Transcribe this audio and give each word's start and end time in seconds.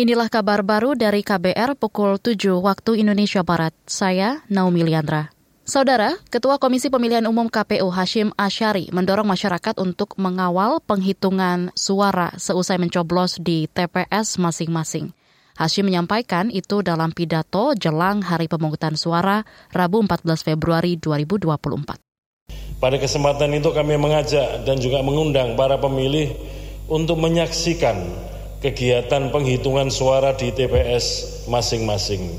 Inilah 0.00 0.32
kabar 0.32 0.64
baru 0.64 0.96
dari 0.96 1.20
KBR 1.20 1.76
pukul 1.76 2.16
7 2.16 2.56
waktu 2.56 3.04
Indonesia 3.04 3.44
Barat. 3.44 3.76
Saya 3.84 4.40
Naomi 4.48 4.80
Liandra. 4.80 5.28
Saudara, 5.68 6.16
Ketua 6.32 6.56
Komisi 6.56 6.88
Pemilihan 6.88 7.28
Umum 7.28 7.52
KPU 7.52 7.92
Hashim 7.92 8.32
Asyari 8.32 8.88
mendorong 8.96 9.28
masyarakat 9.28 9.76
untuk 9.76 10.16
mengawal 10.16 10.80
penghitungan 10.80 11.68
suara 11.76 12.32
seusai 12.32 12.80
mencoblos 12.80 13.44
di 13.44 13.68
TPS 13.68 14.40
masing-masing. 14.40 15.12
Hashim 15.60 15.84
menyampaikan 15.84 16.48
itu 16.48 16.80
dalam 16.80 17.12
pidato 17.12 17.76
jelang 17.76 18.24
Hari 18.24 18.48
Pemungutan 18.48 18.96
Suara 18.96 19.44
Rabu 19.68 20.00
14 20.00 20.24
Februari 20.40 20.96
2024. 20.96 22.00
Pada 22.80 22.96
kesempatan 22.96 23.52
itu 23.52 23.68
kami 23.68 24.00
mengajak 24.00 24.64
dan 24.64 24.80
juga 24.80 25.04
mengundang 25.04 25.60
para 25.60 25.76
pemilih 25.76 26.32
untuk 26.88 27.20
menyaksikan 27.20 28.29
kegiatan 28.60 29.32
penghitungan 29.32 29.88
suara 29.88 30.36
di 30.36 30.52
TPS 30.52 31.48
masing-masing 31.48 32.36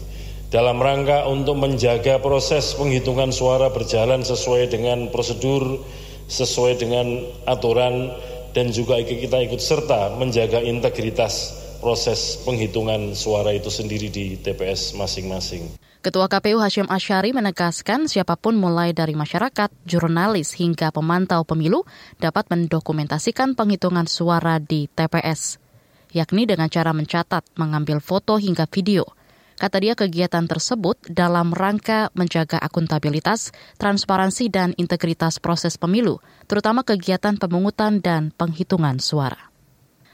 dalam 0.54 0.77
rangka 0.77 1.26
untuk 1.26 1.58
menjaga 1.58 2.22
proses 2.22 2.77
penghitungan 2.77 3.34
suara 3.34 3.73
berjalan 3.73 4.22
sesuai 4.22 4.70
dengan 4.70 5.10
prosedur, 5.10 5.82
sesuai 6.30 6.77
dengan 6.77 7.26
aturan, 7.49 8.13
dan 8.52 8.70
juga 8.70 8.99
kita 9.02 9.41
ikut 9.48 9.63
serta 9.63 10.13
menjaga 10.20 10.60
integritas 10.60 11.58
proses 11.80 12.38
penghitungan 12.46 13.18
suara 13.18 13.55
itu 13.55 13.72
sendiri 13.74 14.12
di 14.12 14.38
TPS 14.38 14.94
masing-masing. 14.99 15.72
Ketua 16.05 16.30
KPU 16.30 16.62
Hashim 16.62 16.90
Asyari 16.90 17.32
menegaskan 17.32 18.05
siapa 18.12 18.38
pun 18.38 18.58
mulai 18.58 18.91
dari 18.91 19.18
masyarakat, 19.18 19.70
jurnalis 19.88 20.54
hingga 20.58 20.94
pemantau 20.94 21.48
pemilu 21.48 21.88
dapat 22.18 22.49
mendokumentasikan 22.52 23.54
penghitungan 23.58 24.05
suara 24.05 24.58
di 24.58 24.90
TPS 24.91 25.61
yakni 26.12 26.48
dengan 26.48 26.68
cara 26.68 26.92
mencatat, 26.92 27.56
mengambil 27.56 28.04
foto 28.04 28.36
hingga 28.38 28.68
video. 28.68 29.08
Kata 29.62 29.78
dia 29.78 29.94
kegiatan 29.94 30.50
tersebut 30.50 30.98
dalam 31.06 31.54
rangka 31.54 32.10
menjaga 32.18 32.58
akuntabilitas, 32.58 33.54
transparansi 33.77 34.50
dan 34.50 34.74
integritas 34.76 35.38
proses 35.38 35.77
pemilu, 35.77 36.18
terutama 36.50 36.82
kegiatan 36.82 37.38
pemungutan 37.38 38.02
dan 38.02 38.34
penghitungan 38.34 38.98
suara. 38.98 39.54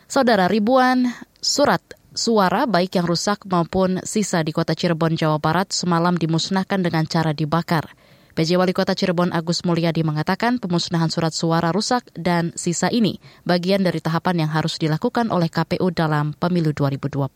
Saudara, 0.07 0.51
ribuan 0.51 1.07
surat 1.39 1.79
suara 2.17 2.65
baik 2.65 2.97
yang 2.97 3.07
rusak 3.07 3.45
maupun 3.45 4.01
sisa 4.03 4.41
di 4.41 4.51
kota 4.51 4.73
Cirebon, 4.73 5.15
Jawa 5.15 5.37
Barat 5.37 5.71
semalam 5.71 6.17
dimusnahkan 6.17 6.81
dengan 6.81 7.05
cara 7.07 7.31
dibakar. 7.31 7.93
PJ 8.37 8.53
Wali 8.53 8.69
Kota 8.69 8.93
Cirebon 8.93 9.33
Agus 9.33 9.65
Mulyadi 9.65 10.05
mengatakan 10.05 10.61
pemusnahan 10.61 11.09
surat 11.09 11.33
suara 11.33 11.73
rusak 11.73 12.05
dan 12.13 12.53
sisa 12.53 12.85
ini 12.85 13.17
bagian 13.49 13.81
dari 13.81 13.97
tahapan 13.97 14.45
yang 14.45 14.53
harus 14.53 14.77
dilakukan 14.77 15.33
oleh 15.33 15.49
KPU 15.49 15.89
dalam 15.89 16.37
pemilu 16.37 16.69
2024. 16.69 17.33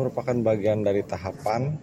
Merupakan 0.00 0.36
bagian 0.40 0.88
dari 0.88 1.04
tahapan 1.04 1.76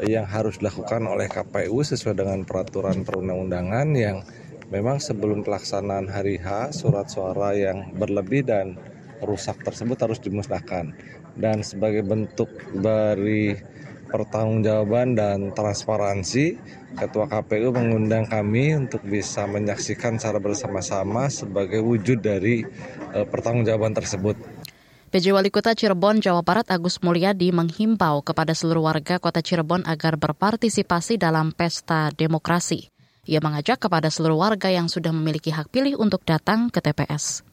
yang 0.00 0.24
harus 0.24 0.64
dilakukan 0.64 1.04
oleh 1.04 1.28
KPU 1.28 1.76
sesuai 1.84 2.16
dengan 2.16 2.40
peraturan 2.48 3.04
perundang-undangan 3.04 4.00
yang 4.00 4.24
memang 4.72 4.96
sebelum 4.96 5.44
pelaksanaan 5.44 6.08
hari 6.08 6.40
H 6.40 6.72
surat 6.72 7.12
suara 7.12 7.52
yang 7.52 7.92
berlebih 8.00 8.48
dan 8.48 8.80
rusak 9.20 9.60
tersebut 9.60 10.00
harus 10.00 10.24
dimusnahkan 10.24 10.96
dan 11.36 11.60
sebagai 11.60 12.00
bentuk 12.00 12.48
dari 12.72 13.60
pertanggungjawaban 14.12 15.16
dan 15.16 15.56
transparansi, 15.56 16.60
Ketua 16.92 17.24
KPU 17.24 17.72
mengundang 17.72 18.28
kami 18.28 18.76
untuk 18.76 19.00
bisa 19.00 19.48
menyaksikan 19.48 20.20
secara 20.20 20.36
bersama-sama 20.36 21.32
sebagai 21.32 21.80
wujud 21.80 22.20
dari 22.20 22.68
uh, 23.16 23.24
pertanggungjawaban 23.24 23.96
tersebut. 23.96 24.36
PJ 25.12 25.28
Wali 25.32 25.52
Kota 25.52 25.76
Cirebon, 25.76 26.24
Jawa 26.24 26.40
Barat 26.40 26.68
Agus 26.72 27.00
Mulyadi 27.04 27.52
menghimbau 27.52 28.24
kepada 28.24 28.56
seluruh 28.56 28.88
warga 28.88 29.20
kota 29.20 29.44
Cirebon 29.44 29.84
agar 29.84 30.16
berpartisipasi 30.16 31.20
dalam 31.20 31.52
pesta 31.52 32.08
demokrasi. 32.12 32.88
Ia 33.28 33.40
mengajak 33.40 33.88
kepada 33.88 34.08
seluruh 34.08 34.40
warga 34.40 34.72
yang 34.72 34.88
sudah 34.88 35.12
memiliki 35.12 35.52
hak 35.52 35.68
pilih 35.68 36.00
untuk 36.00 36.24
datang 36.24 36.72
ke 36.72 36.80
TPS. 36.80 37.44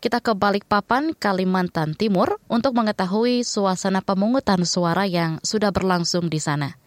Kita 0.00 0.24
ke 0.24 0.32
Balikpapan, 0.32 1.12
Kalimantan 1.12 1.92
Timur 1.92 2.40
untuk 2.48 2.72
mengetahui 2.72 3.44
suasana 3.44 4.00
pemungutan 4.00 4.64
suara 4.64 5.04
yang 5.04 5.36
sudah 5.44 5.68
berlangsung 5.76 6.32
di 6.32 6.40
sana. 6.40 6.80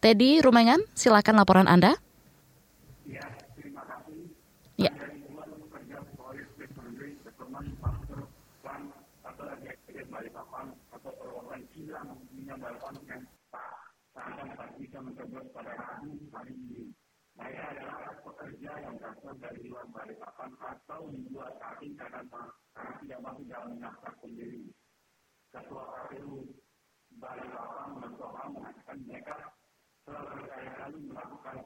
Teddy 0.00 0.40
Rumengan, 0.40 0.80
silakan 0.96 1.44
laporan 1.44 1.68
Anda. 1.68 2.00
Ya, 3.04 3.20
terima 3.52 3.84
kasih. 3.84 4.32
Saya 17.34 17.62
adalah 17.74 18.14
pekerja 18.22 18.72
yang 18.78 18.96
datang 19.02 19.36
dari 19.42 19.66
luar 19.66 19.86
Balikpapan 19.90 20.50
atau 20.54 21.10
membuat 21.10 21.58
kaki 21.58 21.98
karena, 21.98 22.22
karena 22.74 22.92
tidak 23.02 23.18
mampu 23.26 23.42
dalam 23.50 23.74
menafkah 23.74 24.14
sendiri. 24.22 24.70
Ketua 25.50 25.84
KPU 25.86 26.46
Balikpapan 27.18 27.88
mencoba 27.98 28.42
mengatakan 28.50 28.98
mereka 29.06 29.36
telah 30.06 30.22
berkali-kali 30.30 30.98
melakukan 31.10 31.56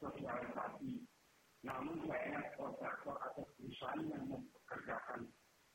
sosialisasi. 0.00 0.92
Namun 1.62 1.96
saya 2.10 2.42
kontraktor 2.58 3.16
atau 3.22 3.46
perusahaan 3.54 4.02
yang 4.10 4.24
mempekerjakan 4.26 5.30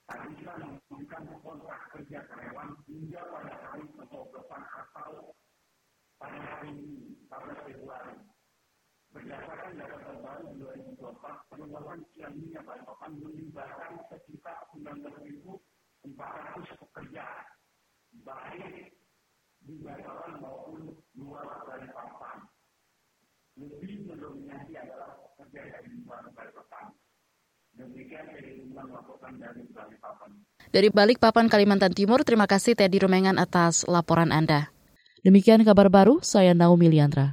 tak 0.07 0.23
bisa 0.31 0.51
memberikan 0.87 1.23
kontrak 1.43 1.81
kerja 1.91 2.19
karyawan 2.31 2.69
hingga 2.87 3.21
pada 3.27 3.55
hari 3.59 3.83
pencoblosan 3.91 4.63
atau 4.63 5.35
pada 6.15 6.39
hari 6.39 6.71
ini, 6.71 7.27
14 7.27 7.67
Februari. 7.67 8.15
Berdasarkan 9.11 9.79
data 9.79 9.97
terbaru 10.57 10.97
2024, 10.97 11.53
pengembangan 11.53 12.01
siang 12.13 12.33
minyak 12.33 12.65
Balikpapan 12.65 13.11
melibatkan 13.21 14.01
sekitar 14.09 14.57
19.400 14.73 16.81
pekerja, 16.81 17.25
baik 18.25 18.97
di 19.61 19.73
Balikpapan 19.85 20.41
maupun 20.41 20.97
luar 21.13 21.61
Balikpapan. 21.69 22.49
Lebih 23.57 24.05
mendominasi 24.05 24.77
adalah 24.77 25.17
pekerja 25.17 25.65
dari 25.77 25.89
luar 26.01 26.29
Balikpapan, 26.33 26.85
Kalimantan 31.49 31.93
Timur, 31.93 32.23
terima 32.25 32.47
kasih 32.49 32.75
Teddy 32.77 32.99
Rumengan 33.01 33.39
atas 33.41 33.85
laporan 33.85 34.31
Anda. 34.33 34.69
Demikian 35.25 35.65
kabar 35.65 35.89
baru, 35.89 36.21
saya 36.21 36.53
Naomi 36.53 36.89
Liandra. 36.89 37.25